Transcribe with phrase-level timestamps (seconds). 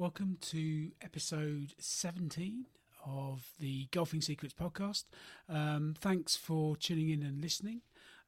[0.00, 2.66] Welcome to episode 17
[3.04, 5.06] of the Golfing Secrets podcast.
[5.48, 7.80] Um, thanks for tuning in and listening.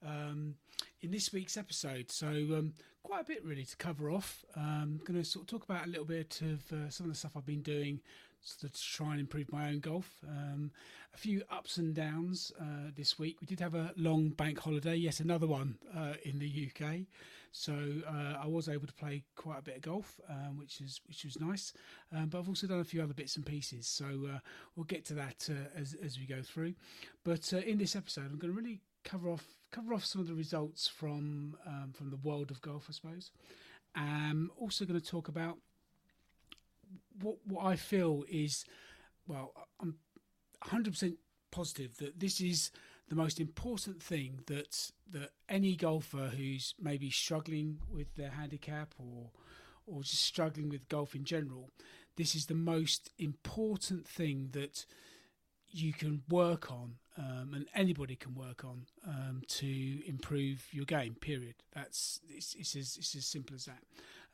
[0.04, 0.56] Um,
[1.00, 2.72] in this week's episode, so um,
[3.04, 4.44] quite a bit really to cover off.
[4.56, 7.16] I'm going to sort of talk about a little bit of uh, some of the
[7.16, 8.00] stuff I've been doing
[8.60, 10.08] to try and improve my own golf.
[10.26, 10.70] Um,
[11.14, 13.40] a few ups and downs uh, this week.
[13.40, 17.00] We did have a long bank holiday, yet another one uh, in the UK.
[17.52, 17.74] So
[18.08, 21.24] uh, I was able to play quite a bit of golf, um, which is which
[21.24, 21.72] was nice.
[22.14, 23.86] Um, but I've also done a few other bits and pieces.
[23.88, 24.38] So uh,
[24.76, 26.74] we'll get to that uh, as as we go through.
[27.24, 30.28] But uh, in this episode, I'm going to really cover off cover off some of
[30.28, 33.32] the results from um, from the world of golf, I suppose.
[33.96, 35.58] I'm also going to talk about
[37.22, 38.64] what what I feel is
[39.26, 39.94] well, I'm
[40.64, 41.14] 100%
[41.50, 42.70] positive that this is
[43.08, 49.30] the most important thing that that any golfer who's maybe struggling with their handicap or
[49.86, 51.70] or just struggling with golf in general,
[52.16, 54.86] this is the most important thing that
[55.72, 61.14] you can work on um, and anybody can work on um, to improve your game.
[61.20, 61.56] Period.
[61.74, 63.82] That's it's, it's, as, it's as simple as that.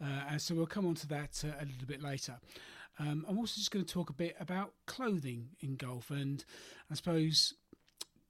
[0.01, 2.39] Uh, and so we'll come on to that uh, a little bit later.
[2.99, 6.45] Um, I'm also just going to talk a bit about clothing in golf, and
[6.91, 7.55] I suppose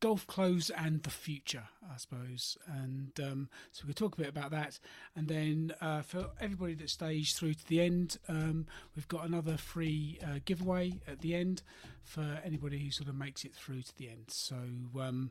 [0.00, 2.58] golf clothes and the future, I suppose.
[2.66, 4.78] And um, so we can talk a bit about that.
[5.14, 9.56] And then uh, for everybody that stays through to the end, um, we've got another
[9.56, 11.62] free uh, giveaway at the end
[12.02, 14.26] for anybody who sort of makes it through to the end.
[14.28, 14.56] So
[15.00, 15.30] um,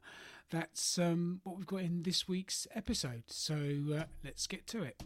[0.49, 3.23] that's um, what we've got in this week's episode.
[3.27, 3.55] So
[3.95, 5.01] uh, let's get to it.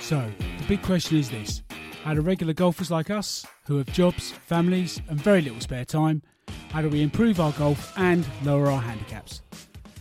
[0.00, 1.62] So, the big question is this
[2.06, 6.22] How do regular golfers like us, who have jobs, families, and very little spare time,
[6.70, 9.42] how do we improve our golf and lower our handicaps?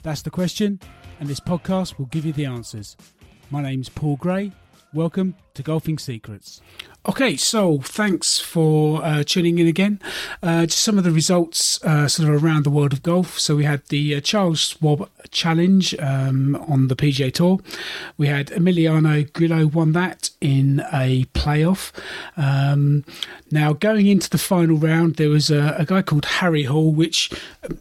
[0.04, 0.80] That's the question,
[1.20, 2.96] and this podcast will give you the answers.
[3.50, 4.52] My name's Paul Gray.
[4.96, 6.62] Welcome to Golfing Secrets.
[7.08, 10.00] Okay, so thanks for uh, tuning in again.
[10.42, 13.38] Uh, just some of the results uh, sort of around the world of golf.
[13.38, 17.60] So we had the uh, Charles Schwab Challenge um, on the PGA Tour.
[18.18, 21.92] We had Emiliano Grillo won that in a playoff.
[22.38, 23.06] Um,
[23.52, 27.32] now going into the final round, there was a, a, guy called Harry Hall, which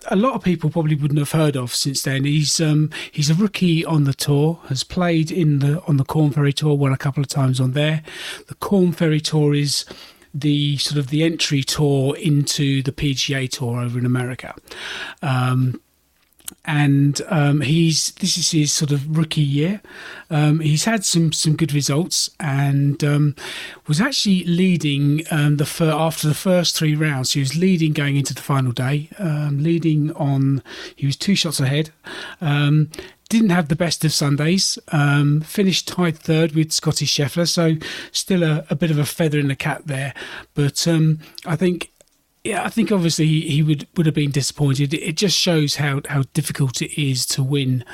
[0.08, 2.24] a lot of people probably wouldn't have heard of since then.
[2.24, 6.30] He's um, he's a rookie on the tour, has played in the on the Korn
[6.32, 8.02] Ferry Tour, won a couple of times on there.
[8.48, 9.84] The Korn Ferry Tour is
[10.32, 14.54] the sort of the entry tour into the PGA Tour over in America.
[15.20, 15.82] Um,
[16.66, 19.80] and um, he's this is his sort of rookie year.
[20.30, 23.36] Um, he's had some some good results and um,
[23.86, 27.32] was actually leading um, the fir- after the first three rounds.
[27.32, 30.62] He was leading going into the final day, um, leading on.
[30.96, 31.90] He was two shots ahead.
[32.40, 32.90] Um,
[33.28, 34.78] didn't have the best of Sundays.
[35.44, 37.76] Finished tied third with Scottie Scheffler, so
[38.12, 40.14] still a, a, bit of a feather in the cap there.
[40.54, 41.90] But I think
[42.44, 44.92] yeah, I think obviously he would, would have been disappointed.
[44.92, 47.86] It just shows how, how difficult it is to win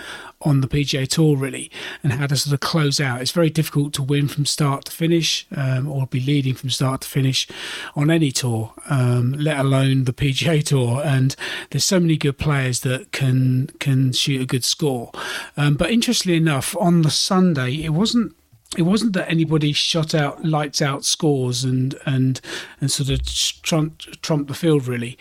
[0.42, 1.70] on the PGA Tour, really,
[2.02, 3.20] and how to sort of close out.
[3.20, 7.02] It's very difficult to win from start to finish, um, or be leading from start
[7.02, 7.46] to finish
[7.94, 11.00] on any tour, um, let alone the PGA Tour.
[11.04, 11.36] And
[11.70, 15.12] there's so many good players that can can shoot a good score.
[15.56, 18.34] Um, but interestingly enough, on the Sunday, it wasn't
[18.78, 22.40] it wasn't that anybody shot out lights out scores and and
[22.80, 23.20] and sort of
[23.62, 25.18] trumped, trumped the field really.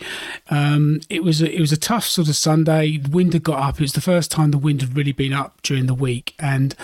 [0.50, 2.98] Um, it was a, it was a tough sort of Sunday.
[2.98, 3.74] The wind had got up.
[3.76, 6.76] It was the first time the wind had really been up during the week, and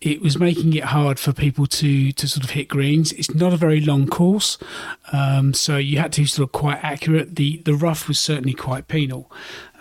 [0.00, 3.12] it was making it hard for people to to sort of hit greens.
[3.12, 4.58] It's not a very long course,
[5.12, 7.36] um, so you had to be sort of quite accurate.
[7.36, 9.30] The the rough was certainly quite penal.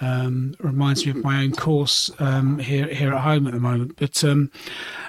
[0.01, 3.97] Um, reminds me of my own course um, here here at home at the moment.
[3.97, 4.51] But um,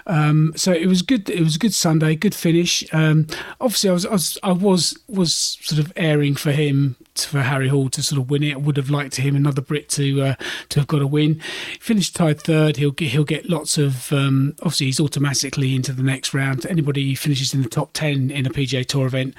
[0.07, 1.31] um, so it was good.
[1.31, 2.85] It was a good Sunday, good finish.
[2.93, 3.29] Um,
[3.61, 7.69] obviously, I was, I was I was was sort of airing for him for Harry
[7.69, 8.55] Hall to sort of win it.
[8.55, 10.35] I would have liked him another Brit to uh,
[10.71, 11.41] to have got a win.
[11.81, 12.77] Finished tied third.
[12.77, 14.13] He'll get he'll get lots of.
[14.13, 16.67] Obviously, he's automatically into the next round.
[16.67, 19.35] Anybody who finishes in the top ten in a PGA Tour event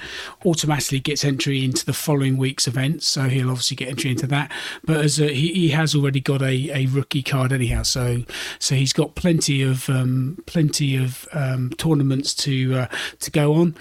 [0.46, 3.04] automatically gets entry into the following week's event.
[3.04, 4.52] So he'll obviously get entry into that.
[4.84, 8.24] But as a, he, he has already got a, a rookie card anyhow, so
[8.60, 12.88] so he's got plenty of um, plenty of um, tournaments to uh,
[13.20, 13.76] to go on.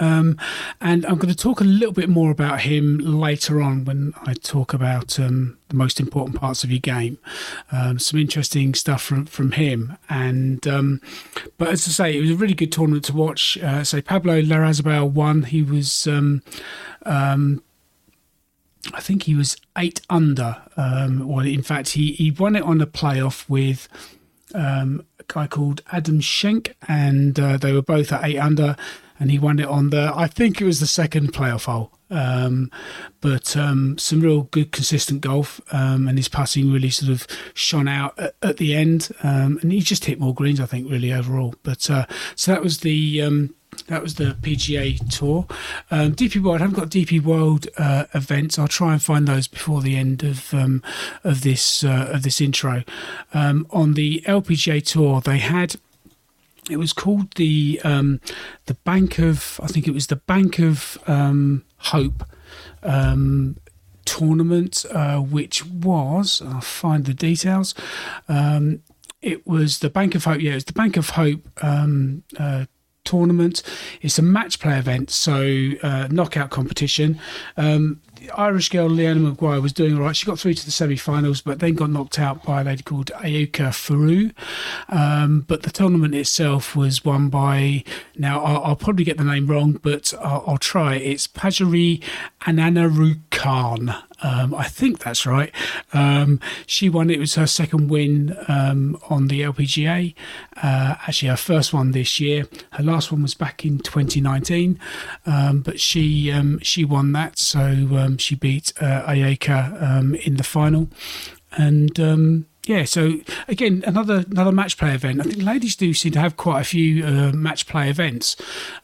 [0.00, 0.38] Um,
[0.80, 4.32] and I'm going to talk a little bit more about him later on when I
[4.34, 7.18] talk about um, the most important parts of your game.
[7.70, 9.98] Um, some interesting stuff from, from him.
[10.08, 11.00] And um,
[11.58, 13.58] but as I say, it was a really good tournament to watch.
[13.58, 15.42] Uh, so Pablo Larrazabal won.
[15.42, 16.42] He was um,
[17.04, 17.62] um,
[18.94, 20.62] I think he was eight under.
[20.76, 23.88] Well, in fact, he, he won it on a playoff with
[24.54, 28.76] um, a guy called Adam Schenk, and uh, they were both at eight under,
[29.22, 31.92] and he won it on the, I think it was the second playoff hole.
[32.10, 32.72] Um,
[33.20, 37.24] but um, some real good, consistent golf, um, and his passing really sort of
[37.54, 39.10] shone out at, at the end.
[39.22, 41.54] Um, and he just hit more greens, I think, really overall.
[41.62, 43.54] But uh, so that was the um,
[43.86, 45.46] that was the PGA Tour.
[45.92, 48.58] Um, DP World, I haven't got DP World uh, events.
[48.58, 50.52] I'll try and find those before the end of
[51.22, 52.82] of this uh, of this intro.
[53.32, 55.76] On the LPGA Tour, they had
[56.70, 58.20] it was called the um,
[58.66, 62.24] the Bank of I think it was the Bank of um, Hope
[62.82, 63.56] um,
[64.04, 67.74] tournament, uh, which was I'll find the details.
[68.28, 68.82] Um,
[69.20, 70.40] it was the Bank of Hope.
[70.40, 72.66] Yeah, it was the Bank of Hope um, uh,
[73.04, 73.62] tournament.
[74.00, 77.20] It's a match play event, so uh, knockout competition.
[78.36, 80.16] Irish girl Leona Maguire was doing all right.
[80.16, 83.10] She got through to the semi-finals, but then got knocked out by a lady called
[83.16, 84.32] Ayaka Furue.
[84.88, 87.84] Um, but the tournament itself was won by
[88.16, 90.94] now I'll, I'll probably get the name wrong, but I'll, I'll try.
[90.94, 92.02] It's Pajaree
[92.42, 94.02] Anannarukarn.
[94.22, 95.52] Um, I think that's right.
[95.92, 97.10] Um, she won.
[97.10, 100.14] It was her second win um, on the LPGA.
[100.56, 102.46] Uh, actually, her first one this year.
[102.72, 104.78] Her last one was back in 2019,
[105.26, 107.38] um, but she um, she won that.
[107.38, 110.88] So she beat uh, Ayaka in the final,
[111.52, 111.98] and
[112.66, 113.14] yeah, so
[113.48, 115.20] again, another another match play event.
[115.20, 118.36] I think ladies do seem to have quite a few uh, match play events.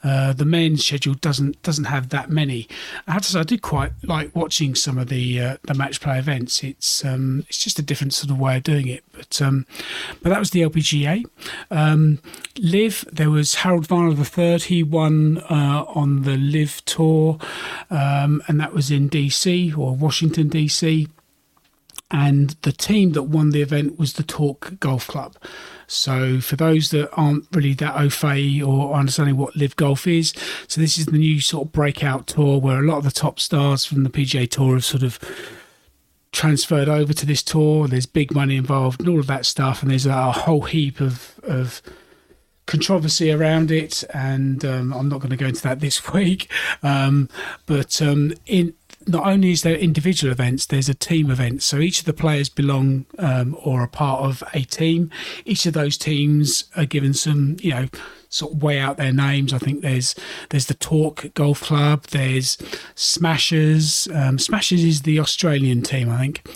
[0.02, 2.66] Uh, the men's schedule doesn't doesn't have that many.
[3.06, 6.00] I have to say, I did quite like watching some of the uh, the match
[6.00, 6.64] play events.
[6.64, 9.04] It's um, it's just a different sort of way of doing it.
[9.12, 9.64] But um,
[10.22, 11.24] but that was the LPGA.
[11.70, 12.18] Um,
[12.58, 14.58] LIV, there was Harold Varner III.
[14.58, 17.38] He won uh, on the LIV tour,
[17.90, 21.08] um, and that was in DC or Washington DC
[22.10, 25.36] and the team that won the event was the Torque Golf Club.
[25.86, 30.32] So, for those that aren't really that au fait or understanding what LIV Golf is,
[30.66, 33.38] so this is the new sort of breakout tour where a lot of the top
[33.40, 35.18] stars from the PGA Tour have sort of
[36.32, 37.88] transferred over to this tour.
[37.88, 41.38] There's big money involved and all of that stuff, and there's a whole heap of
[41.42, 41.82] of
[42.68, 46.50] controversy around it, and um, I'm not going to go into that this week.
[46.82, 47.28] Um,
[47.66, 48.74] but um, in
[49.08, 51.62] not only is there individual events, there's a team event.
[51.62, 55.10] So each of the players belong um, or are part of a team.
[55.44, 57.88] Each of those teams are given some, you know,
[58.28, 59.52] sort of weigh out their names.
[59.52, 60.14] I think there's
[60.50, 62.58] there's the Torque Golf Club, there's
[62.94, 64.06] Smashers.
[64.14, 66.46] Um, Smashers is the Australian team, I think.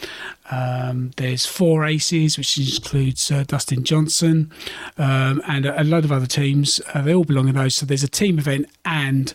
[0.50, 4.52] Um, there's four aces, which includes uh, Dustin Johnson
[4.98, 6.78] um, and a, a, of other teams.
[6.92, 7.74] Uh, they all belong in those.
[7.74, 9.32] So there's a team event and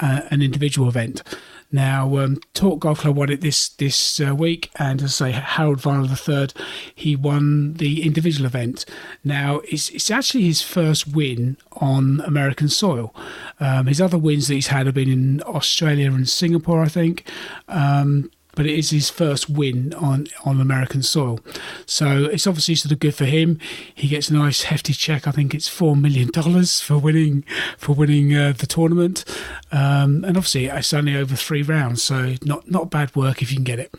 [0.00, 1.22] uh, an individual event.
[1.70, 5.38] Now, um, Torque Golf Club won it this this uh, week, and as I say,
[5.38, 6.48] Harold Varner III,
[6.94, 8.86] he won the individual event.
[9.22, 13.14] Now, it's, it's actually his first win on American soil.
[13.60, 17.28] Um, his other wins that he's had have been in Australia and Singapore, I think.
[17.68, 21.38] Um, but it is his first win on on American soil.
[21.86, 23.60] So it's obviously sort of good for him.
[23.94, 25.28] He gets a nice hefty check.
[25.28, 27.44] I think it's four million dollars for winning
[27.78, 29.24] for winning uh, the tournament,
[29.70, 33.56] um, and obviously it's only over three rounds, so not not bad work if you
[33.58, 33.94] can get it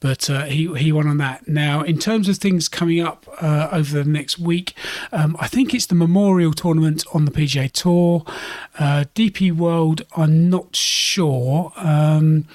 [0.00, 1.48] but uh, he he won on that.
[1.48, 4.74] Now, in terms of things coming up uh, over the next week,
[5.12, 8.24] um, I think it's the Memorial Tournament on the PGA Tour.
[8.78, 11.72] Uh, DP World, I'm not sure.
[11.76, 12.46] Um,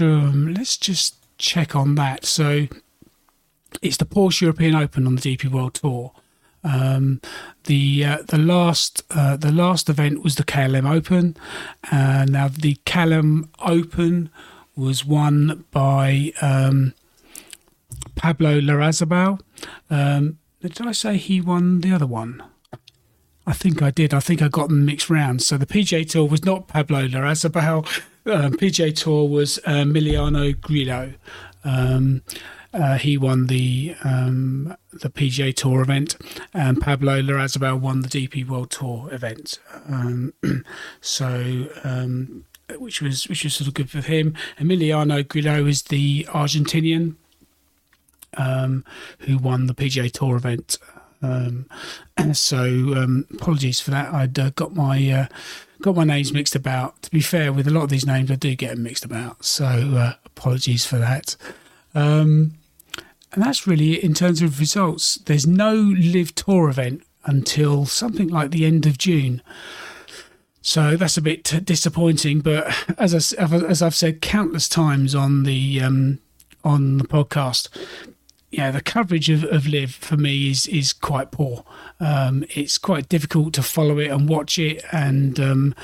[0.00, 2.24] let's just check on that.
[2.24, 2.66] So,
[3.80, 6.12] it's the Porsche European Open on the DP World Tour.
[6.64, 7.20] Um,
[7.64, 11.36] the uh, the last uh, the last event was the KLM Open.
[11.90, 14.30] Uh, now the KLM Open
[14.76, 16.94] was won by um,
[18.14, 19.40] Pablo Larrazabal.
[19.90, 22.42] Um, did I say he won the other one?
[23.46, 24.14] I think I did.
[24.14, 25.42] I think I got them mixed round.
[25.42, 27.86] So the PGA Tour was not Pablo Larrazabal.
[28.24, 31.14] Um, PJ Tour was uh, Emiliano Grillo.
[31.64, 32.22] Um,
[32.72, 36.16] uh, he won the um, the PGA Tour event,
[36.54, 39.58] and Pablo Larrazabal won the DP World Tour event.
[39.88, 40.32] Um,
[41.00, 42.44] so um,
[42.80, 44.34] which was which was sort of good for him.
[44.58, 47.16] Emiliano Grillo is the Argentinian
[48.36, 48.84] um,
[49.20, 50.78] who won the PGA Tour event.
[51.22, 51.66] Um,
[52.32, 54.12] so um, apologies for that.
[54.12, 55.26] I'd uh, got my uh,
[55.80, 57.00] got my names mixed about.
[57.02, 59.44] To be fair, with a lot of these names, I do get them mixed about.
[59.44, 61.36] So uh, apologies for that.
[61.94, 62.54] Um,
[63.32, 65.16] and that's really it in terms of results.
[65.16, 69.42] There's no LIV tour event until something like the end of June.
[70.62, 72.40] So that's a bit disappointing.
[72.40, 76.20] But as I, as I've said countless times on the um,
[76.64, 77.68] on the podcast,
[78.50, 81.64] yeah, the coverage of, of LIV for me is is quite poor.
[81.98, 85.74] Um, it's quite difficult to follow it and watch it, and um,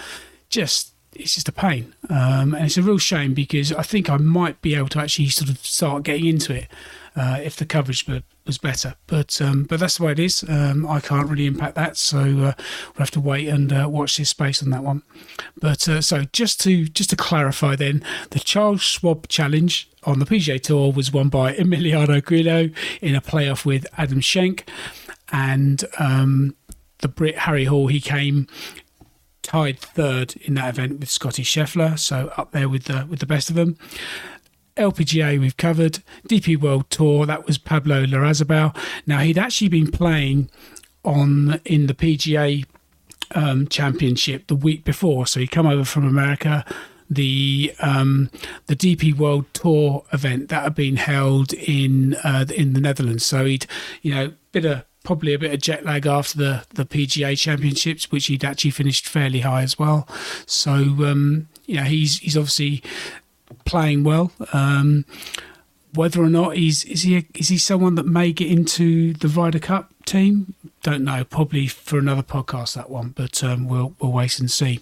[0.48, 1.94] just it's just a pain.
[2.08, 5.28] Um, and it's a real shame because I think I might be able to actually
[5.30, 6.68] sort of start getting into it
[7.18, 8.06] uh, if the coverage
[8.46, 8.94] was better.
[9.06, 10.44] But um, but that's the way it is.
[10.48, 14.16] Um, I can't really impact that, so uh, we'll have to wait and uh, watch
[14.16, 15.02] this space on that one.
[15.60, 20.26] But uh, so just to just to clarify, then the Charles Schwab Challenge on the
[20.26, 22.70] PGA Tour was won by Emiliano Grillo
[23.02, 24.70] in a playoff with Adam Schenk,
[25.32, 26.54] and um,
[26.98, 27.88] the Brit Harry Hall.
[27.88, 28.46] He came
[29.42, 33.26] tied third in that event with Scottie Scheffler, so up there with the with the
[33.26, 33.76] best of them.
[34.78, 38.76] LPGA we've covered, DP World Tour that was Pablo Larrazabal.
[39.06, 40.50] Now he'd actually been playing
[41.04, 42.64] on in the PGA
[43.34, 46.64] um, Championship the week before, so he'd come over from America.
[47.10, 48.30] The um,
[48.66, 53.44] the DP World Tour event that had been held in uh, in the Netherlands, so
[53.44, 53.66] he'd
[54.02, 58.10] you know bit of probably a bit of jet lag after the, the PGA Championships,
[58.12, 60.06] which he'd actually finished fairly high as well.
[60.44, 62.82] So um, you know he's he's obviously
[63.64, 64.32] playing well.
[64.52, 65.04] Um,
[65.94, 69.58] whether or not he's is he is he someone that may get into the Ryder
[69.58, 70.54] Cup team?
[70.82, 71.24] Don't know.
[71.24, 74.80] Probably for another podcast that one, but um, we'll we'll wait and see.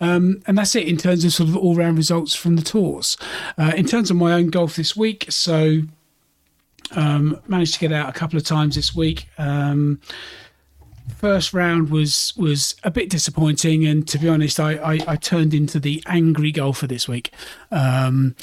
[0.00, 3.16] Um, and that's it in terms of sort of all round results from the tours.
[3.56, 5.82] Uh, in terms of my own golf this week, so
[6.94, 9.28] um, managed to get out a couple of times this week.
[9.38, 10.00] Um,
[11.08, 15.54] first round was was a bit disappointing, and to be honest, I, I, I turned
[15.54, 17.32] into the angry golfer this week.
[17.70, 18.34] Um,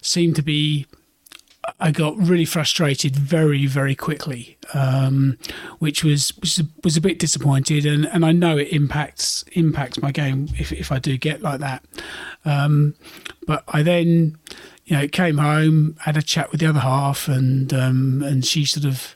[0.00, 0.86] seemed to be.
[1.78, 5.38] I got really frustrated very, very quickly, um,
[5.78, 10.10] which was, was was a bit disappointed, and, and I know it impacts impacts my
[10.10, 11.84] game if if I do get like that.
[12.44, 12.94] Um,
[13.46, 14.38] but I then,
[14.86, 18.64] you know, came home, had a chat with the other half, and um, and she
[18.64, 19.14] sort of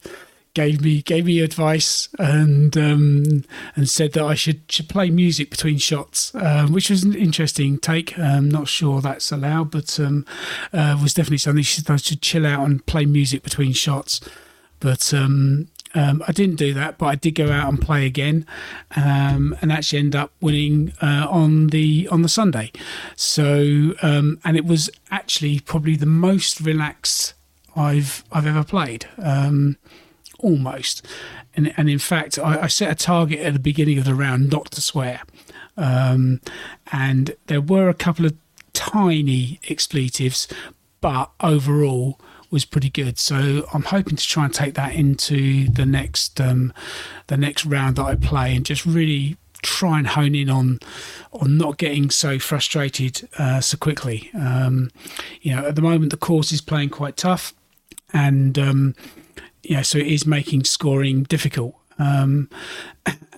[0.55, 3.45] gave me gave me advice and um,
[3.77, 7.79] and said that I should should play music between shots, um, which was an interesting
[7.79, 8.19] take.
[8.19, 10.25] I'm um, not sure that's allowed, but um,
[10.73, 14.21] uh, was definitely something she I should chill out and play music between shots.
[14.81, 18.47] But um, um, I didn't do that, but I did go out and play again,
[18.91, 22.71] and actually end up winning uh, on the on the Sunday.
[23.17, 27.35] So, and it was actually probably the most relaxed
[27.77, 29.07] I've I've ever played.
[29.19, 29.79] Um,
[30.45, 31.05] almost.
[31.57, 34.51] And, and in fact, I, I, set a target at the beginning of the round
[34.51, 35.23] not to swear.
[35.77, 36.41] Um,
[36.93, 38.35] and there were a couple of
[38.73, 40.49] tiny expletives,
[41.01, 42.21] but overall
[42.51, 43.19] was pretty good.
[43.19, 46.73] So I'm hoping to try and take that into the next um,
[47.27, 50.79] the next round that I play and just really try and hone in on
[51.33, 54.31] on not getting so frustrated uh, so quickly.
[54.35, 54.91] Um,
[55.43, 57.55] you know, at the moment the course is playing quite tough,
[58.13, 58.95] and um,
[59.65, 61.75] yeah, so it is making scoring difficult.
[61.99, 62.51] Um,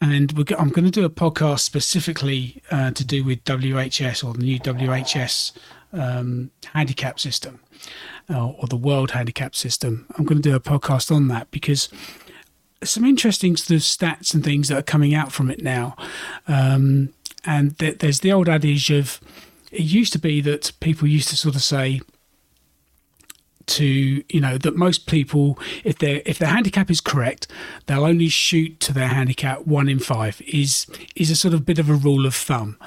[0.00, 4.42] and I'm going to do a podcast specifically uh, to do with WHS or the
[4.42, 5.52] new WHS
[5.92, 7.61] um, handicap system
[8.30, 10.06] uh, or the world handicap system.
[10.16, 11.88] I'm going to do a podcast on that because
[12.83, 15.97] some interesting sort of stats and things that are coming out from it now.
[16.47, 17.12] Um,
[17.45, 19.21] and th- there's the old adage of
[19.71, 22.00] it used to be that people used to sort of say,
[23.66, 27.46] to you know that most people if their if their handicap is correct
[27.87, 31.78] they'll only shoot to their handicap one in five is is a sort of bit
[31.78, 32.78] of a rule of thumb.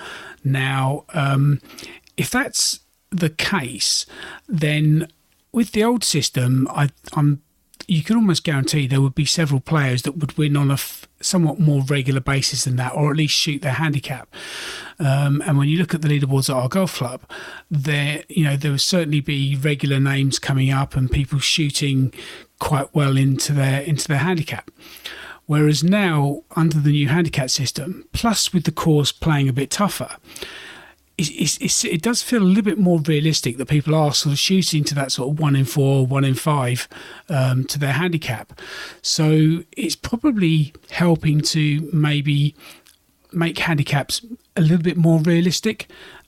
[0.44, 1.62] Now um,
[2.18, 2.80] if that's
[3.12, 4.06] the case
[4.48, 5.08] then
[5.52, 7.42] with the old system I, i'm
[7.90, 11.08] you can almost guarantee there would be several players that would win on a f-
[11.22, 14.34] somewhat more regular basis than that, or at least shoot their handicap.
[15.00, 17.22] Um, and when you look at the leaderboards at our golf club,
[17.70, 22.14] there you know there will certainly be regular names coming up and people shooting
[22.60, 24.70] quite well into their into their handicap.
[25.48, 30.18] Whereas now, under the new handicap system, plus with the course playing a bit tougher,
[31.20, 34.40] it's, it's, it does feel a little bit more realistic that people are sort of
[34.40, 36.88] shooting to that sort of one in four, one in five
[37.28, 38.60] um, to their handicap.
[39.02, 42.56] So it's probably helping to maybe
[43.32, 45.88] make handicaps a little bit more realistic.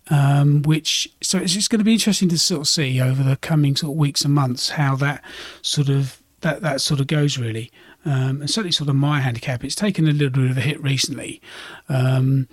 [0.09, 3.37] Um, which so it's just going to be interesting to sort of see over the
[3.37, 5.23] coming sort of weeks and months how that
[5.61, 7.71] sort of that that sort of goes really.
[8.03, 10.81] Um, and certainly sort of my handicap, it's taken a little bit of a hit
[10.81, 11.39] recently,
[11.87, 12.47] um,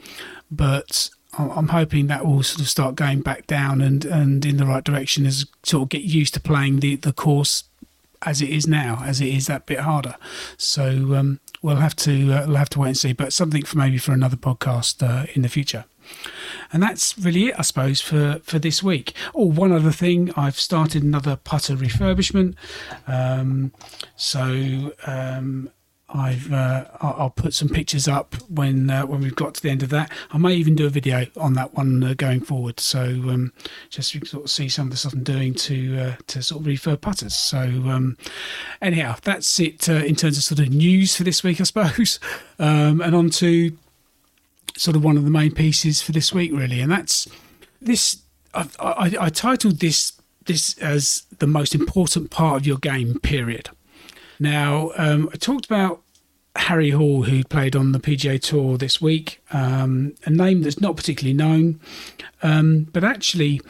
[0.50, 4.66] but I'm hoping that will sort of start going back down and, and in the
[4.66, 7.64] right direction as sort of get used to playing the, the course
[8.22, 10.16] as it is now, as it is that bit harder.
[10.56, 13.12] So um, we'll have to uh, we'll have to wait and see.
[13.12, 15.84] But something for maybe for another podcast uh, in the future.
[16.72, 19.12] and that's really it, I suppose, for, for this week.
[19.34, 22.54] Oh, one other thing, I've started another putter refurbishment.
[23.06, 23.72] Um,
[24.16, 25.70] so um,
[26.10, 29.82] I've uh, I'll put some pictures up when uh, when we've got to the end
[29.82, 30.10] of that.
[30.30, 32.80] I may even do a video on that one uh, going forward.
[32.80, 33.52] So um,
[33.90, 36.62] just can sort of see some of the stuff I'm doing to uh, to sort
[36.62, 37.34] of refurb putters.
[37.34, 38.16] So um,
[38.80, 42.18] anyhow, that's it uh, in terms of sort of news for this week, I suppose.
[42.60, 43.78] Um, and on to
[44.76, 47.28] sort of one of the main pieces for this week, really, and that's
[47.80, 48.22] this.
[48.52, 53.20] I, I, I titled this this as the most important part of your game.
[53.20, 53.70] Period.
[54.40, 56.02] Now, um, I talked about
[56.56, 60.96] Harry Hall, who played on the PGA Tour this week, um, a name that's not
[60.96, 61.80] particularly known,
[62.42, 63.60] um, but actually,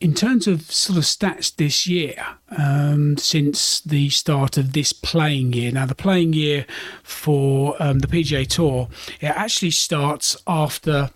[0.00, 2.14] in terms of sort of stats this year,
[2.56, 6.66] um, since the start of this playing year, now the playing year
[7.02, 8.88] for um, the PGA Tour,
[9.20, 11.10] it actually starts after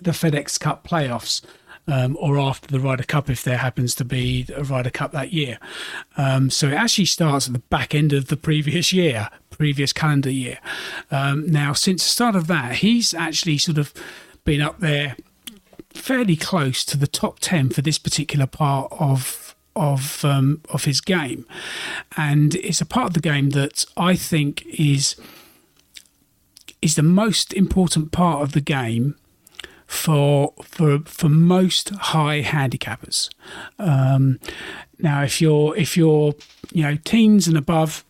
[0.00, 1.42] the FedEx Cup playoffs
[1.86, 5.32] um, or after the Ryder Cup if there happens to be a Ryder Cup that
[5.32, 5.58] year.
[6.16, 10.30] Um, so it actually starts at the back end of the previous year, previous calendar
[10.30, 10.58] year.
[11.10, 13.92] Um, now, since the start of that, he's actually sort of
[14.44, 15.16] been up there
[15.90, 21.00] fairly close to the top 10 for this particular part of of um, of his
[21.00, 21.46] game,
[22.16, 25.14] and it's a part of the game that I think is
[26.82, 29.16] is the most important part of the game
[29.90, 33.28] for for for most high handicappers.
[33.76, 34.38] Um,
[35.00, 36.34] now, if you're if you're
[36.72, 38.04] you know teens and above,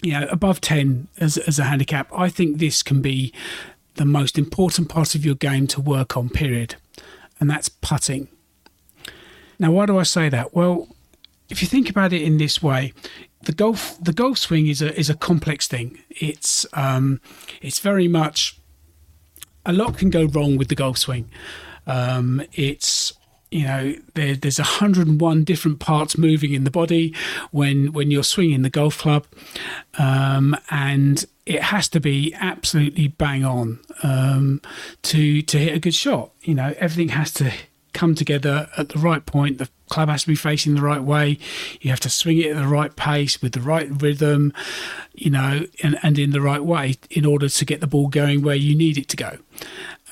[0.00, 3.34] you know above ten as as a handicap, I think this can be
[3.96, 6.30] the most important part of your game to work on.
[6.30, 6.76] Period,
[7.38, 8.28] and that's putting.
[9.58, 10.54] Now, why do I say that?
[10.54, 10.88] Well,
[11.50, 12.94] if you think about it in this way,
[13.42, 15.98] the golf the golf swing is a is a complex thing.
[16.08, 17.20] It's um,
[17.60, 18.58] it's very much
[19.66, 21.30] a lot can go wrong with the golf swing.
[21.86, 23.12] Um, it's
[23.50, 27.14] you know there, there's 101 different parts moving in the body
[27.52, 29.26] when when you're swinging the golf club
[29.98, 34.60] um, and it has to be absolutely bang on um,
[35.02, 37.52] to to hit a good shot you know everything has to
[37.94, 39.58] come together at the right point.
[39.58, 41.38] The club has to be facing the right way.
[41.80, 44.52] You have to swing it at the right pace with the right rhythm
[45.14, 48.42] you know and, and in the right way in order to get the ball going
[48.42, 49.38] where you need it to go.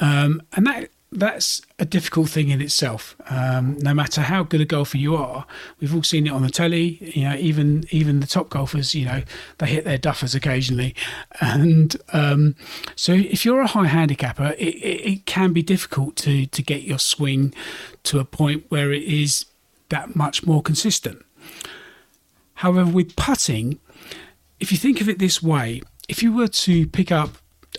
[0.00, 3.14] Um, and that that's a difficult thing in itself.
[3.28, 5.46] Um, no matter how good a golfer you are,
[5.78, 6.98] we've all seen it on the telly.
[7.14, 9.22] You know, even even the top golfers, you know,
[9.58, 10.94] they hit their duffers occasionally,
[11.40, 12.56] and um,
[12.96, 16.82] so if you're a high handicapper, it, it, it, can be difficult to to get
[16.82, 17.54] your swing
[18.04, 19.46] to a point where it is
[19.90, 21.22] that much more consistent.
[22.54, 23.78] However, with putting,
[24.60, 27.30] if you think of it this way, if you were to pick up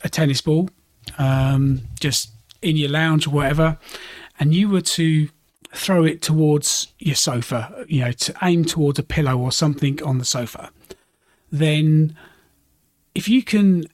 [0.03, 0.69] a tennis ball
[1.17, 2.32] um, just
[2.63, 3.77] in your lounge or whatever,
[4.39, 5.29] and you were to
[5.73, 10.17] throw it towards your sofa, you know, to aim towards a pillow or something on
[10.17, 10.71] the sofa,
[11.51, 12.15] then
[13.15, 13.85] if you can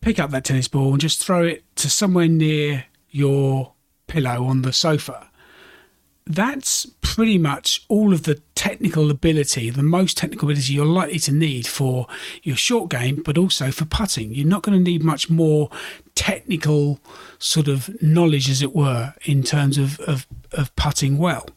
[0.00, 3.72] pick up that tennis ball and just throw it to somewhere near your
[4.06, 5.28] pillow on the sofa,
[6.26, 11.32] that's pretty much all of the technical ability, the most technical ability you're likely to
[11.32, 12.06] need for
[12.42, 14.34] your short game, but also for putting.
[14.34, 15.70] You're not going to need much more
[16.18, 16.98] technical
[17.38, 21.48] sort of knowledge, as it were, in terms of, of, of putting well.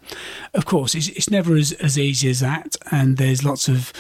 [0.54, 3.92] Of course, it's, it's never as, as easy as that, and there's lots of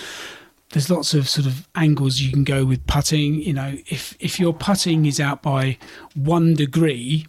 [0.69, 3.41] there's lots of sort of angles you can go with putting.
[3.41, 5.80] You know, if if your putting is out by
[6.13, 7.26] one degree,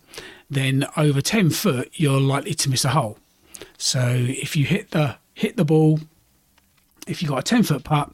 [0.50, 3.18] then over ten foot you're likely to miss a hole.
[3.78, 6.00] So if you hit the hit the ball,
[7.06, 8.12] if you've got a 10 foot putt,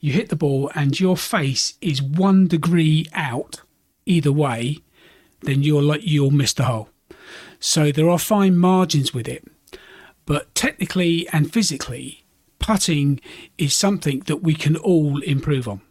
[0.00, 3.60] you hit the ball and your face is one degree out
[4.06, 4.78] either way,
[5.42, 6.88] then you'll you'll miss the hole.
[7.60, 9.44] So there are fine margins with it.
[10.26, 12.24] But technically and physically,
[12.58, 13.20] putting
[13.58, 15.82] is something that we can all improve on.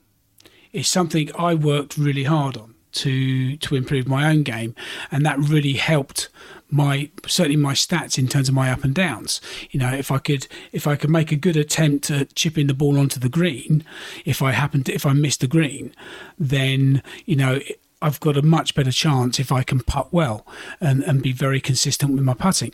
[0.71, 4.75] It's something I worked really hard on to to improve my own game,
[5.11, 6.29] and that really helped
[6.69, 9.39] my certainly my stats in terms of my up and downs.
[9.69, 12.73] You know, if I could if I could make a good attempt at chipping the
[12.73, 13.83] ball onto the green,
[14.25, 15.93] if I happen to if I miss the green,
[16.39, 17.59] then you know
[18.03, 20.45] I've got a much better chance if I can putt well
[20.81, 22.73] and, and be very consistent with my putting.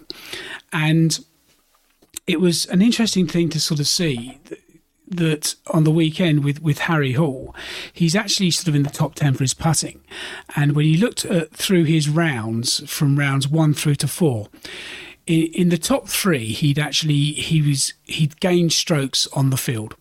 [0.73, 1.19] And
[2.25, 4.39] it was an interesting thing to sort of see
[5.07, 7.55] that on the weekend with, with Harry Hall,
[7.93, 10.01] he's actually sort of in the top 10 for his putting.
[10.55, 14.49] And when you looked at, through his rounds from rounds one through to four,
[15.27, 19.95] in, in the top three, he'd actually, he was, he'd gained strokes on the field.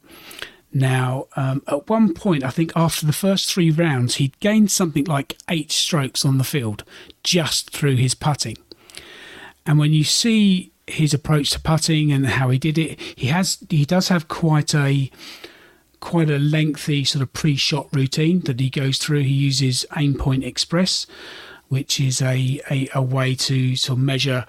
[0.73, 5.05] Now, um, at one point, I think after the first three rounds, he'd gained something
[5.05, 6.85] like eight strokes on the field
[7.23, 8.59] just through his putting.
[9.65, 13.59] And when you see his approach to putting and how he did it, he has
[13.69, 15.11] he does have quite a
[16.01, 19.21] quite a lengthy sort of pre-shot routine that he goes through.
[19.21, 21.07] He uses Aimpoint Express,
[21.69, 24.47] which is a, a, a way to sort of measure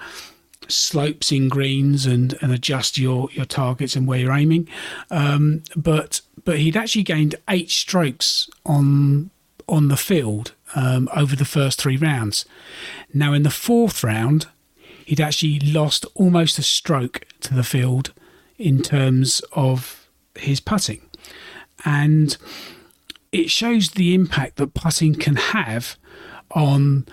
[0.69, 4.67] slopes in greens and, and adjust your, your targets and where you're aiming.
[5.11, 9.29] Um, but but he'd actually gained eight strokes on
[9.67, 12.45] on the field um, over the first three rounds.
[13.13, 14.47] Now in the fourth round,
[15.05, 18.13] he'd actually lost almost a stroke to the field
[18.57, 21.01] in terms of his putting,
[21.85, 22.37] and
[23.31, 25.97] it shows the impact that putting can have
[26.51, 27.05] on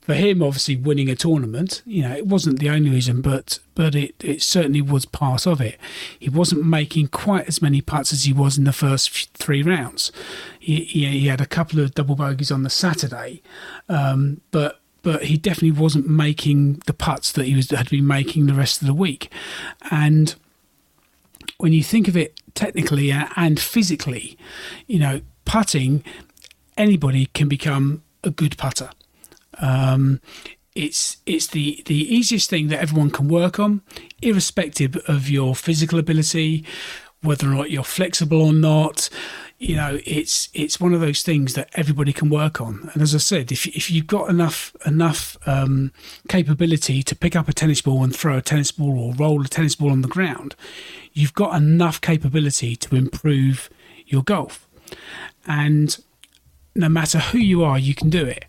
[0.00, 3.94] for him, obviously winning a tournament, you know, it wasn't the only reason, but but
[3.94, 5.78] it, it certainly was part of it.
[6.18, 10.10] He wasn't making quite as many putts as he was in the first three rounds.
[10.58, 13.42] He, he, he had a couple of double bogeys on the Saturday,
[13.88, 18.46] um, but but he definitely wasn't making the putts that he was had been making
[18.46, 19.30] the rest of the week.
[19.90, 20.34] And
[21.58, 24.36] when you think of it technically and physically,
[24.86, 26.04] you know, putting,
[26.76, 28.90] anybody can become a good putter.
[29.60, 30.20] Um,
[30.74, 33.82] it's it's the the easiest thing that everyone can work on,
[34.22, 36.64] irrespective of your physical ability,
[37.22, 39.08] whether or not you're flexible or not.
[39.58, 42.90] You know, it's it's one of those things that everybody can work on.
[42.92, 45.92] And as I said, if if you've got enough enough um,
[46.28, 49.48] capability to pick up a tennis ball and throw a tennis ball or roll a
[49.48, 50.54] tennis ball on the ground,
[51.12, 53.68] you've got enough capability to improve
[54.06, 54.66] your golf.
[55.46, 55.98] And
[56.80, 58.44] no matter who you are, you can do it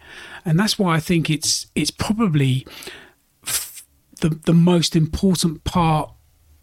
[0.45, 2.65] and that's why I think it's it's probably
[3.45, 3.83] f-
[4.19, 6.11] the the most important part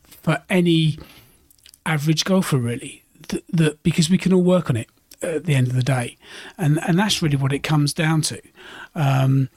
[0.02, 0.98] for any
[1.86, 3.04] average golfer, really.
[3.52, 4.88] That because we can all work on it
[5.22, 6.16] at the end of the day,
[6.56, 8.40] and and that's really what it comes down to.
[8.94, 9.48] Um,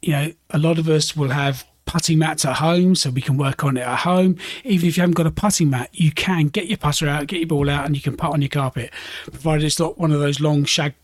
[0.00, 3.36] you know, a lot of us will have putting mats at home, so we can
[3.36, 4.36] work on it at home.
[4.64, 7.40] Even if you haven't got a putting mat, you can get your putter out, get
[7.40, 8.90] your ball out, and you can putt on your carpet,
[9.24, 10.94] provided it's not one of those long shag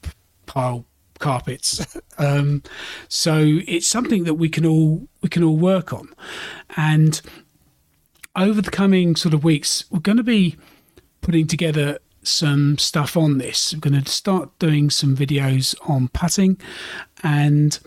[0.49, 0.85] pile
[1.21, 1.97] carpets.
[2.19, 2.63] um,
[3.09, 6.13] so it's something that we can all we can all work on,
[6.77, 7.21] and
[8.35, 10.57] over the coming sort of weeks, we're going to be
[11.21, 13.75] putting together some stuff on this.
[13.75, 16.61] We're going to start doing some videos on putting,
[17.23, 17.79] and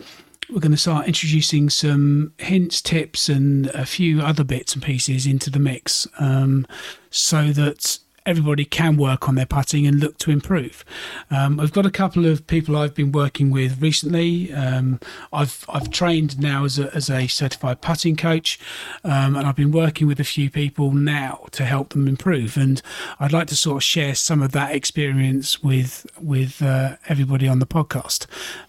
[0.50, 5.26] we're going to start introducing some hints, tips, and a few other bits and pieces
[5.26, 6.66] into the mix, um,
[7.10, 10.84] so that everybody can work on their putting and look to improve.
[11.30, 14.52] Um, I've got a couple of people I've been working with recently.
[14.52, 15.00] Um,
[15.32, 18.58] I've I've trained now as a, as a certified putting coach,
[19.04, 22.56] um, and I've been working with a few people now to help them improve.
[22.56, 22.80] And
[23.18, 27.58] I'd like to sort of share some of that experience with with uh, everybody on
[27.58, 28.26] the podcast.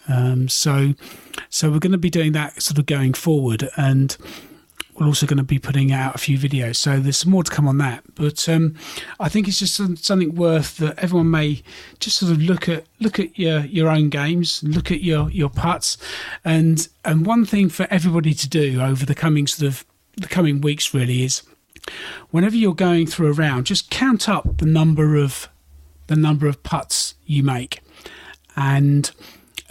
[0.07, 0.93] Um, so
[1.49, 4.17] so we're going to be doing that sort of going forward and
[4.95, 6.75] we're also going to be putting out a few videos.
[6.75, 8.03] So there's some more to come on that.
[8.15, 8.75] But um,
[9.19, 11.63] I think it's just something worth that everyone may
[11.99, 15.49] just sort of look at look at your your own games, look at your your
[15.49, 15.97] putts,
[16.43, 20.61] and and one thing for everybody to do over the coming sort of the coming
[20.61, 21.41] weeks really is
[22.29, 25.49] whenever you're going through a round, just count up the number of
[26.07, 27.81] the number of putts you make,
[28.55, 29.11] and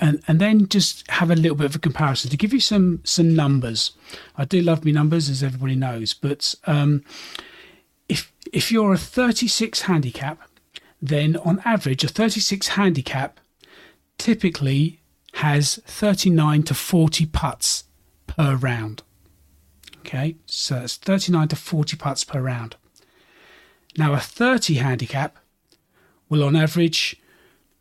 [0.02, 3.00] and and then just have a little bit of a comparison to give you some
[3.04, 3.92] some numbers.
[4.36, 7.04] I do love me numbers, as everybody knows, but um,
[8.08, 10.40] if if you're a 36 handicap,
[11.00, 13.38] then on average a 36 handicap
[14.18, 15.00] typically
[15.34, 17.84] has 39 to 40 putts
[18.26, 19.02] per round.
[20.00, 22.74] Okay, so it's 39 to 40 putts per round.
[23.96, 25.38] Now a 30 handicap
[26.28, 27.21] will on average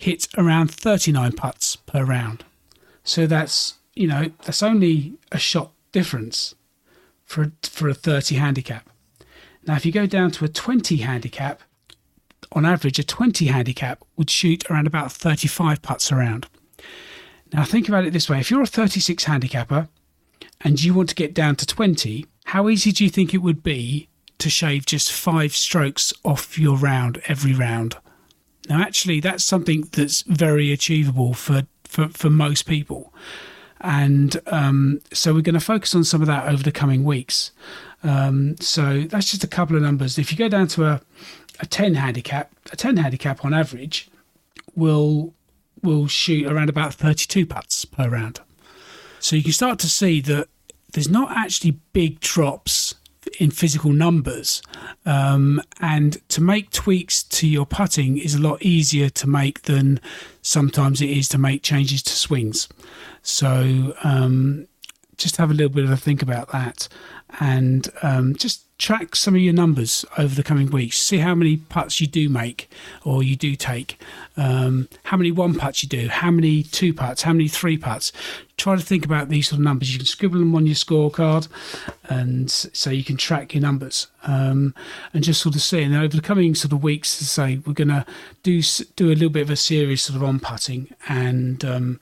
[0.01, 2.43] hit around 39 putts per round.
[3.03, 6.55] So that's, you know, that's only a shot difference
[7.23, 8.89] for, for a 30 handicap.
[9.67, 11.61] Now, if you go down to a 20 handicap,
[12.51, 16.47] on average, a 20 handicap would shoot around about 35 putts around.
[17.53, 19.87] Now, think about it this way if you're a 36 handicapper
[20.61, 23.61] and you want to get down to 20, how easy do you think it would
[23.61, 24.09] be
[24.39, 27.97] to shave just five strokes off your round every round?
[28.69, 33.13] Now, actually, that's something that's very achievable for, for, for most people.
[33.81, 37.51] And um, so we're going to focus on some of that over the coming weeks.
[38.03, 40.17] Um, so that's just a couple of numbers.
[40.17, 41.01] If you go down to a,
[41.59, 44.09] a 10 handicap, a 10 handicap on average
[44.75, 45.33] will
[45.83, 48.39] will shoot around about 32 putts per round.
[49.19, 50.47] So you can start to see that
[50.93, 52.90] there's not actually big drops
[53.39, 54.61] in physical numbers.
[55.05, 59.99] Um, and to make tweaks to your putting is a lot easier to make than
[60.41, 62.67] sometimes it is to make changes to swings.
[63.21, 64.67] So, um,
[65.17, 66.87] just have a little bit of a think about that,
[67.39, 70.97] and um, just track some of your numbers over the coming weeks.
[70.97, 72.67] See how many putts you do make
[73.03, 74.01] or you do take,
[74.35, 78.11] um, how many one putts you do, how many two putts, how many three putts.
[78.61, 79.91] Try to think about these sort of numbers.
[79.91, 81.47] You can scribble them on your scorecard,
[82.03, 84.75] and so you can track your numbers um,
[85.15, 85.81] and just sort of see.
[85.81, 88.05] And over the coming sort of weeks, to say we're going to
[88.43, 88.61] do
[88.95, 91.65] do a little bit of a series sort of on putting and.
[91.65, 91.99] Um,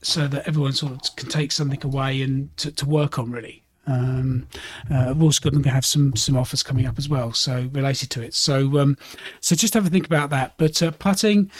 [0.00, 3.62] so that everyone sort of can take something away and to, to work on really.
[3.86, 4.46] Um,
[4.90, 8.10] uh, we've also going to have some some offers coming up as well, so related
[8.10, 8.34] to it.
[8.34, 8.96] So um,
[9.40, 10.54] so just have a think about that.
[10.56, 11.50] But uh, putting,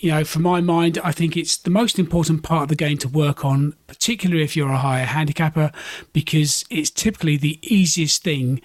[0.00, 2.98] you know, for my mind, I think it's the most important part of the game
[2.98, 5.72] to work on, particularly if you're a higher handicapper,
[6.12, 8.60] because it's typically the easiest thing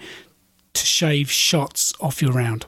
[0.74, 2.66] to shave shots off your round.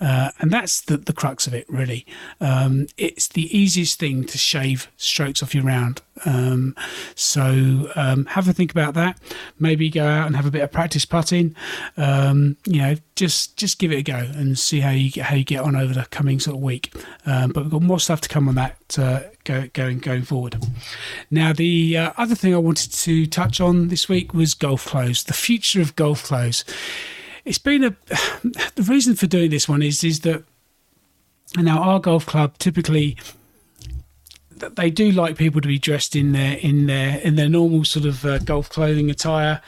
[0.00, 2.06] Uh, and that's the, the crux of it, really.
[2.40, 6.02] Um, it's the easiest thing to shave strokes off your round.
[6.24, 6.74] Um,
[7.14, 9.18] so um, have a think about that.
[9.58, 11.54] Maybe go out and have a bit of practice putting.
[11.96, 15.36] Um, you know, just just give it a go and see how you get, how
[15.36, 16.94] you get on over the coming sort of week.
[17.26, 20.62] Um, but we've got more stuff to come on that uh, go, going going forward.
[21.30, 25.24] Now, the uh, other thing I wanted to touch on this week was golf clothes.
[25.24, 26.64] The future of golf clothes
[27.44, 27.90] it's been a
[28.74, 30.44] the reason for doing this one is is that
[31.56, 33.16] now our golf club typically
[34.58, 38.04] they do like people to be dressed in their in their in their normal sort
[38.04, 39.60] of uh, golf clothing attire.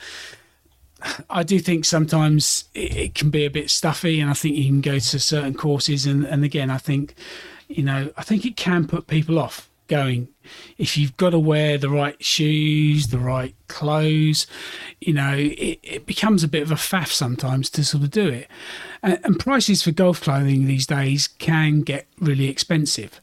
[1.29, 4.65] I do think sometimes it, it, can be a bit stuffy, and I think you
[4.65, 7.15] can go to certain courses, and and again, I think
[7.67, 10.29] you know I think it can put people off going.
[10.77, 14.47] If you've got to wear the right shoes, the right clothes,
[15.01, 18.27] you know, it, it becomes a bit of a faff sometimes to sort of do
[18.27, 18.47] it.
[19.03, 23.19] And, and prices for golf clothing these days can get really expensive.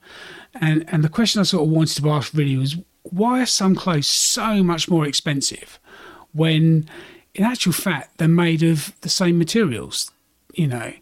[0.61, 3.75] And and the question I sort of wanted to ask really was why are some
[3.75, 5.79] clothes so much more expensive
[6.33, 6.89] when
[7.35, 10.11] in actual fact they're made of the same materials
[10.55, 10.93] you know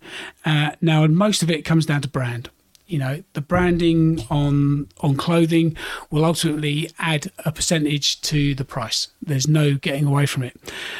[0.44, 2.50] uh, now and most of it comes down to brand
[2.86, 5.76] you know the branding on on clothing
[6.10, 9.08] will ultimately add a percentage to the price.
[9.20, 10.56] There's no getting away from it.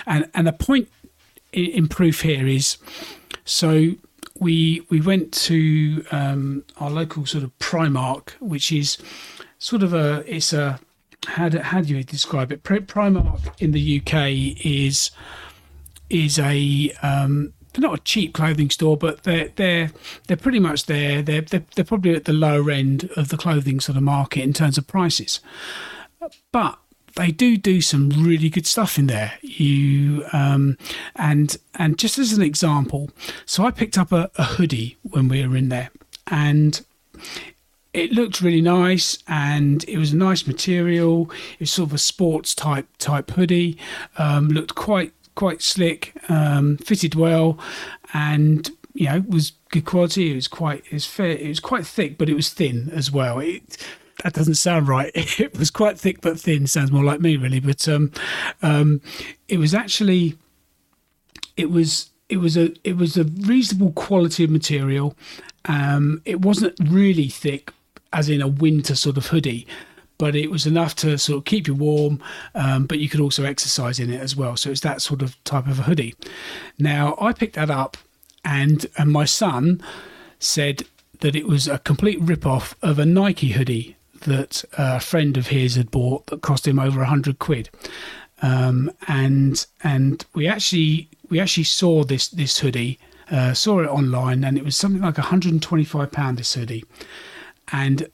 [0.07, 0.89] And and the point
[1.53, 2.77] in proof here is
[3.45, 3.93] so
[4.39, 8.99] we we went to um, our local sort of primark which is
[9.59, 10.79] sort of a it's a
[11.27, 12.63] how do, how do you describe it?
[12.63, 15.11] Primark in the uk is
[16.09, 19.93] is a um, they're not a cheap clothing store, but they're they're
[20.27, 21.23] they're pretty much there.
[21.23, 24.53] They're, they're they're probably at the lower end of the clothing sort of market in
[24.53, 25.41] terms of prices,
[26.53, 26.79] but
[27.17, 29.35] they do do some really good stuff in there.
[29.43, 30.79] You um,
[31.15, 33.11] and and just as an example,
[33.45, 35.91] so I picked up a, a hoodie when we were in there,
[36.27, 36.83] and
[37.97, 41.31] it looked really nice and it was a nice material.
[41.55, 43.79] It was sort of a sports type type hoodie.
[44.19, 47.59] Um, looked quite quite slick, um, fitted well,
[48.13, 50.33] and you know was good quality.
[50.33, 51.29] It was quite it was fair.
[51.29, 53.39] It was quite thick, but it was thin as well.
[53.39, 53.77] It,
[54.25, 55.13] that doesn't sound right.
[55.39, 56.67] It was quite thick but thin.
[56.67, 57.61] Sounds more like me, really.
[57.61, 58.11] But um,
[58.63, 59.01] um,
[59.47, 60.37] it was actually
[61.57, 65.15] it was it was a it was a reasonable quality of material.
[65.67, 67.73] Um, it wasn't really thick,
[68.13, 69.67] as in a winter sort of hoodie,
[70.19, 72.23] but it was enough to sort of keep you warm,
[72.55, 74.57] um, but you could also exercise in it as well.
[74.57, 76.15] So it's that sort of type of a hoodie.
[76.79, 77.97] Now, I picked that up,
[78.45, 79.83] and, and my son
[80.39, 80.85] said
[81.21, 85.77] that it was a complete rip-off of a Nike hoodie that a friend of his
[85.77, 87.71] had bought that cost him over a hundred quid.
[88.43, 92.99] Um, and and we actually we actually saw this this hoodie,
[93.31, 96.85] uh, saw it online, and it was something like 125 pound this hoodie,
[97.73, 98.09] and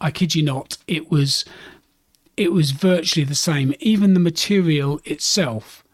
[0.00, 1.44] I kid you not, it was
[2.36, 3.74] it was virtually the same.
[3.78, 5.84] Even the material itself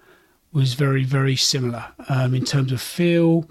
[0.52, 3.48] was very very similar um, in terms of feel,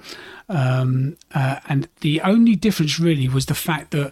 [0.49, 4.11] um, uh, and the only difference really was the fact that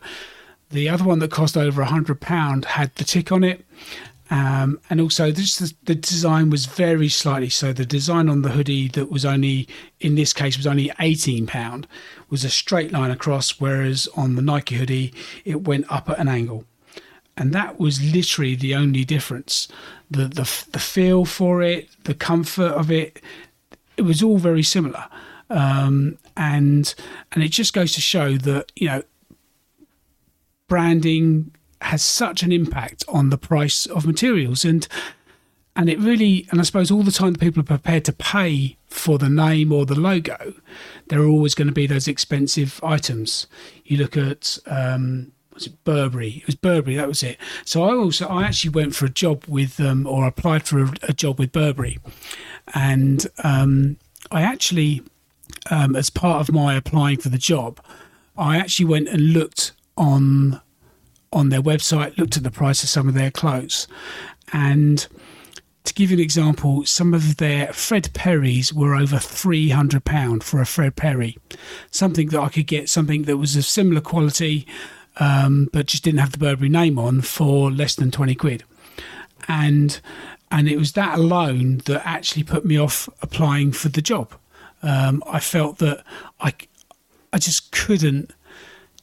[0.69, 3.65] the other one that cost over a hundred pound had the tick on it,
[4.29, 7.49] um, and also, this, the design was very slightly.
[7.49, 9.67] So the design on the hoodie that was only,
[9.99, 11.87] in this case, was only eighteen pound,
[12.29, 15.13] was a straight line across, whereas on the Nike hoodie
[15.45, 16.65] it went up at an angle,
[17.37, 19.67] and that was literally the only difference.
[20.11, 23.21] The the the feel for it, the comfort of it,
[23.95, 25.05] it was all very similar,
[25.49, 26.93] um, and
[27.31, 29.03] and it just goes to show that you know
[30.67, 31.51] branding
[31.87, 34.87] has such an impact on the price of materials and
[35.75, 38.77] and it really and i suppose all the time that people are prepared to pay
[38.87, 40.53] for the name or the logo
[41.07, 43.47] there are always going to be those expensive items
[43.85, 46.33] you look at um, was it Burberry?
[46.37, 46.97] It was Burberry.
[46.97, 47.39] That was it.
[47.65, 50.93] So I also I actually went for a job with um, or applied for a,
[51.01, 51.97] a job with Burberry,
[52.75, 53.97] and um,
[54.31, 55.01] I actually,
[55.71, 57.83] um, as part of my applying for the job,
[58.37, 60.61] I actually went and looked on
[61.37, 63.87] on their website, looked at the price of some of their clothes,
[64.51, 65.07] and
[65.83, 70.43] to give you an example, some of their Fred Perrys were over three hundred pound
[70.43, 71.37] for a Fred Perry,
[71.91, 74.67] something that I could get something that was of similar quality,
[75.17, 78.63] um, but just didn't have the Burberry name on for less than twenty quid,
[79.47, 80.01] and
[80.51, 84.33] and it was that alone that actually put me off applying for the job.
[84.83, 86.03] Um, I felt that
[86.41, 86.53] I
[87.31, 88.33] I just couldn't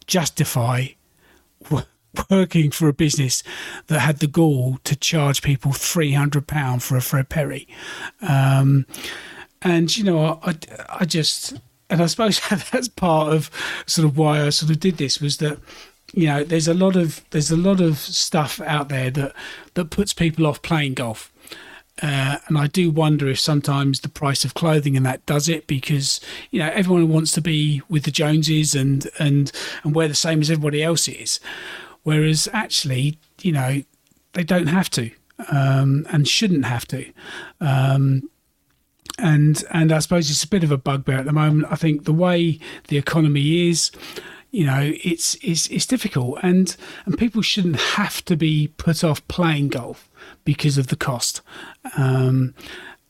[0.07, 0.88] justify
[2.31, 3.42] working for a business
[3.87, 7.68] that had the gall to charge people three hundred pound for a Fred Perry,
[8.22, 8.87] um,
[9.64, 10.57] and you know, I,
[10.90, 11.55] I just,
[11.88, 13.50] and I suppose that's part of
[13.87, 15.59] sort of why I sort of did this was that
[16.12, 19.35] you know there's a lot of there's a lot of stuff out there that
[19.72, 21.33] that puts people off playing golf.
[22.03, 25.68] Uh, and I do wonder if sometimes the price of clothing and that does it
[25.68, 29.53] because you know everyone wants to be with the Joneses and and
[29.85, 31.38] and wear the same as everybody else is,
[32.05, 33.83] whereas actually you know
[34.33, 35.11] they don't have to
[35.51, 37.11] um, and shouldn't have to.
[37.61, 38.29] Um,
[39.19, 41.69] and and I suppose it's a bit of a bugbear at the moment.
[41.71, 43.90] I think the way the economy is,
[44.51, 49.27] you know, it's it's it's difficult, and and people shouldn't have to be put off
[49.29, 50.09] playing golf
[50.45, 51.43] because of the cost.
[51.97, 52.55] Um,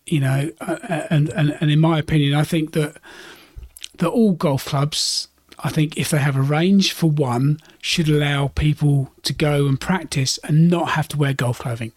[0.06, 2.96] you know, uh, uh, and, and and in my opinion, I think that
[3.98, 5.28] that all golf clubs,
[5.60, 9.78] I think if they have a range for one, should allow people to go and
[9.78, 11.92] practice and not have to wear golf clothing.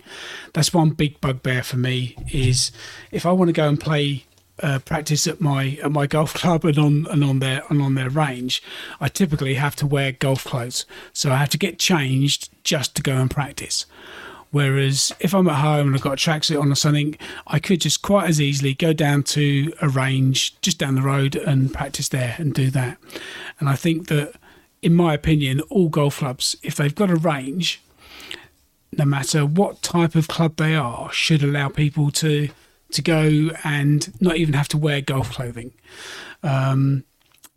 [0.52, 2.14] That's one big bugbear for me.
[2.30, 2.74] Is
[3.10, 4.26] if I want to go and play
[4.62, 7.96] uh, practice at my at my golf club and on and on their and on
[7.96, 8.62] their range,
[9.00, 10.86] I typically have to wear golf clothes.
[11.14, 13.86] So I have to get changed just to go and practice.
[14.52, 17.80] Whereas if I'm at home and I've got a tracksuit on or something, I could
[17.80, 22.10] just quite as easily go down to a range just down the road and practice
[22.10, 22.98] there and do that.
[23.60, 24.34] And I think that,
[24.88, 27.82] in my opinion, all golf clubs, if they've got a range,
[28.98, 32.48] no matter what type of club they are, should allow people to
[32.90, 35.74] to go and not even have to wear golf clothing.
[36.42, 37.04] Um,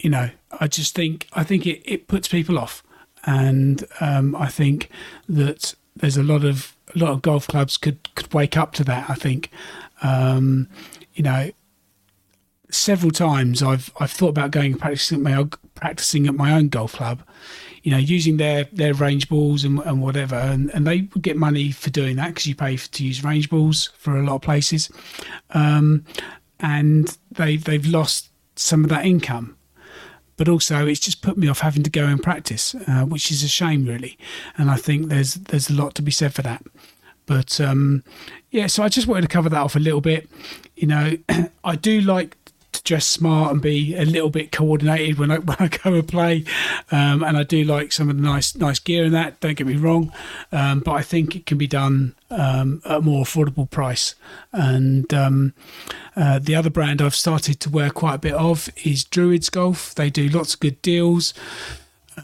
[0.01, 2.83] you know, I just think I think it, it puts people off,
[3.25, 4.91] and um, I think
[5.29, 8.85] that there's a lot of a lot of golf clubs could could wake up to
[8.85, 9.09] that.
[9.09, 9.53] I think,
[10.03, 10.67] um,
[11.15, 11.53] you know,
[12.75, 16.93] several times I've I've thought about going practicing at my practicing at my own golf
[16.93, 17.23] club,
[17.83, 21.37] you know, using their their range balls and, and whatever, and, and they would get
[21.37, 24.37] money for doing that because you pay for, to use range balls for a lot
[24.37, 24.91] of places,
[25.51, 26.05] um,
[26.59, 29.57] and they they've lost some of that income
[30.41, 33.43] but also it's just put me off having to go and practice, uh, which is
[33.43, 34.17] a shame, really.
[34.57, 36.65] And I think there's there's a lot to be said for that.
[37.27, 38.03] But um,
[38.51, 40.31] yeah, so I just wanted to cover that off a little bit.
[40.77, 41.17] You know,
[41.65, 42.40] I do like
[42.73, 46.09] to dress smart and be a little bit coordinated when I when I go and
[46.09, 46.45] play.
[46.91, 49.41] Um, and I do like some of the nice nice gear in that.
[49.41, 50.13] Don't get me wrong,
[50.53, 54.15] um, but I think it can be done um, at a more affordable price.
[54.53, 55.55] And um,
[56.17, 59.95] uh, the other brand I've started to wear quite a bit of is Druids Golf.
[59.95, 61.35] They do lots of good deals,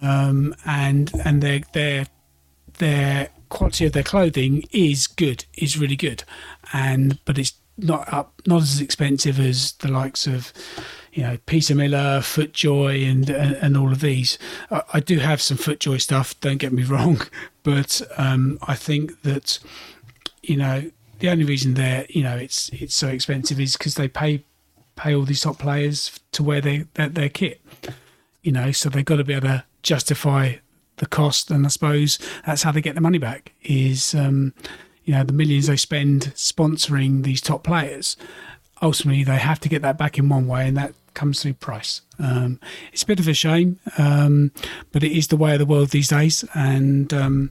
[0.03, 2.07] um, and and their their
[2.79, 6.25] their quality of their clothing is good, is really good,
[6.73, 10.53] and but it's not up, not as expensive as the likes of,
[11.13, 14.39] you know, Peter Millar, FootJoy, and, and, and all of these.
[14.71, 16.39] I, I, do have some FootJoy stuff.
[16.41, 17.23] Don't get me wrong,
[17.63, 19.59] but um, I think that,
[20.43, 24.09] you know, the only reason they're, you know, it's it's so expensive is because they
[24.09, 24.45] pay
[24.97, 27.61] pay all these top players to wear their, their their kit.
[28.43, 30.57] You know, so they've got to be able to justify
[30.97, 33.53] the cost, and I suppose that's how they get the money back.
[33.63, 34.53] Is um,
[35.07, 38.17] you know the millions they spend sponsoring these top players
[38.83, 42.03] ultimately they have to get that back in one way and that comes through price.
[42.19, 42.61] Um,
[42.93, 44.53] it's a bit of a shame um,
[44.93, 47.51] but it is the way of the world these days and um,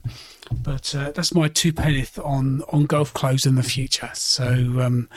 [0.62, 4.10] but uh, that's my two penneth on on golf clothes in the future.
[4.14, 4.46] So
[4.80, 5.08] um,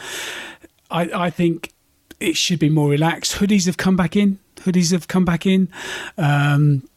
[0.89, 1.73] I, I think
[2.19, 3.35] it should be more relaxed.
[3.35, 4.39] Hoodies have come back in.
[4.57, 5.69] Hoodies have come back in.
[6.17, 6.89] Um,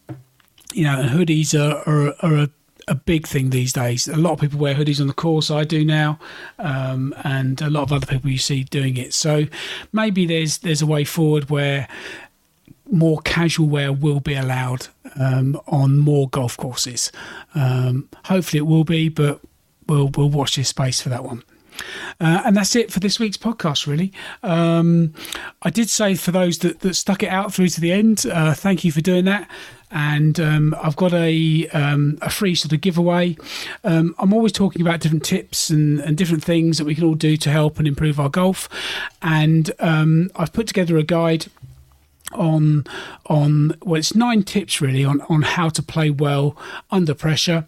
[0.72, 2.49] you know hoodies are, are, are a
[2.89, 4.09] a big thing these days.
[4.09, 5.51] A lot of people wear hoodies on the course.
[5.51, 6.18] I do now,
[6.59, 9.14] um, and a lot of other people you see doing it.
[9.14, 9.47] So
[9.93, 11.89] maybe there's there's a way forward where
[12.91, 17.11] more casual wear will be allowed um, on more golf courses.
[17.55, 19.41] Um, hopefully, it will be, but
[19.87, 21.43] we'll we'll watch this space for that one.
[22.20, 24.12] Uh, and that's it for this week's podcast, really.
[24.43, 25.14] Um,
[25.62, 28.55] I did say for those that, that stuck it out through to the end, uh,
[28.55, 29.49] thank you for doing that.
[29.95, 33.37] And um, I've got a um, a free sort of giveaway.
[33.85, 37.14] Um, I'm always talking about different tips and, and different things that we can all
[37.14, 38.70] do to help and improve our golf.
[39.20, 41.47] And um, I've put together a guide
[42.35, 42.85] on
[43.26, 46.57] on well it's nine tips really on on how to play well
[46.91, 47.66] under pressure.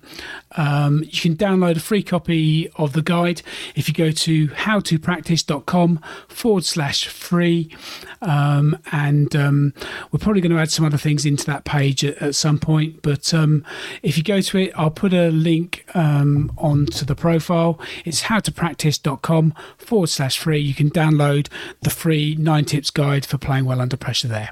[0.56, 3.42] Um, you can download a free copy of the guide
[3.74, 7.74] if you go to how2practice.com forward slash free.
[8.22, 9.74] Um, and um,
[10.10, 13.02] we're probably going to add some other things into that page at, at some point
[13.02, 13.64] but um,
[14.02, 17.78] if you go to it i'll put a link um, onto the profile.
[18.04, 20.58] It's how2practice.com forward slash free.
[20.58, 21.48] You can download
[21.82, 24.50] the free nine tips guide for playing well under pressure there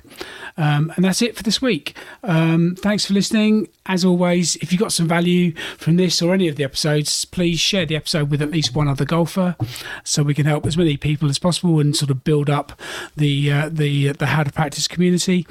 [0.57, 1.96] um, and that's it for this week.
[2.22, 3.68] Um, thanks for listening.
[3.86, 7.59] As always, if you got some value from this or any of the episodes, please
[7.59, 9.57] share the episode with at least one other golfer,
[10.05, 12.80] so we can help as many people as possible and sort of build up
[13.16, 15.46] the uh, the the how to practice community.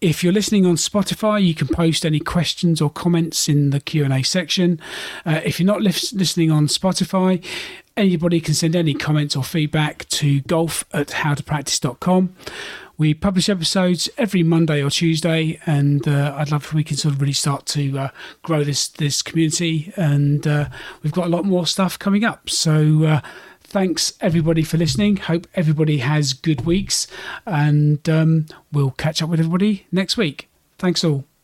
[0.00, 4.04] If you're listening on Spotify, you can post any questions or comments in the Q
[4.04, 4.80] and A section.
[5.24, 7.44] Uh, if you're not li- listening on Spotify,
[7.96, 12.34] anybody can send any comments or feedback to golf at how2practice.com.
[12.98, 17.14] We publish episodes every Monday or Tuesday, and uh, I'd love if we can sort
[17.14, 18.08] of really start to uh,
[18.42, 19.92] grow this this community.
[19.96, 20.68] And uh,
[21.02, 22.48] we've got a lot more stuff coming up.
[22.48, 23.20] So uh,
[23.60, 25.16] thanks everybody for listening.
[25.16, 27.06] Hope everybody has good weeks,
[27.44, 30.48] and um, we'll catch up with everybody next week.
[30.78, 31.35] Thanks all.